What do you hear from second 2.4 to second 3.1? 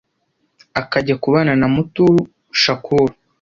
Shakur